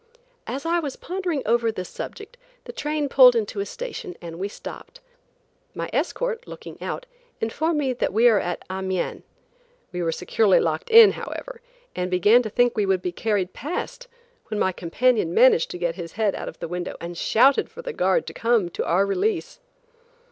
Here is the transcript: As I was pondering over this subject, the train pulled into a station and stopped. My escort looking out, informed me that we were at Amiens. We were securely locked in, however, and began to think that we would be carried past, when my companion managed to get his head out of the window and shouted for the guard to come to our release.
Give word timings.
As 0.47 0.65
I 0.65 0.79
was 0.79 0.95
pondering 0.95 1.43
over 1.45 1.71
this 1.71 1.87
subject, 1.87 2.35
the 2.63 2.71
train 2.73 3.07
pulled 3.07 3.35
into 3.35 3.59
a 3.59 3.67
station 3.67 4.15
and 4.19 4.51
stopped. 4.51 4.99
My 5.75 5.91
escort 5.93 6.47
looking 6.47 6.81
out, 6.81 7.05
informed 7.39 7.77
me 7.77 7.93
that 7.93 8.11
we 8.11 8.25
were 8.25 8.39
at 8.39 8.65
Amiens. 8.67 9.21
We 9.91 10.01
were 10.01 10.11
securely 10.11 10.59
locked 10.59 10.89
in, 10.89 11.11
however, 11.11 11.61
and 11.95 12.09
began 12.09 12.41
to 12.41 12.49
think 12.49 12.71
that 12.73 12.77
we 12.77 12.85
would 12.87 13.03
be 13.03 13.11
carried 13.11 13.53
past, 13.53 14.07
when 14.47 14.59
my 14.59 14.71
companion 14.71 15.35
managed 15.35 15.69
to 15.69 15.77
get 15.77 15.93
his 15.93 16.13
head 16.13 16.33
out 16.33 16.49
of 16.49 16.57
the 16.57 16.67
window 16.67 16.97
and 16.99 17.15
shouted 17.15 17.69
for 17.69 17.83
the 17.83 17.93
guard 17.93 18.25
to 18.25 18.33
come 18.33 18.69
to 18.71 18.83
our 18.83 19.05
release. 19.05 19.59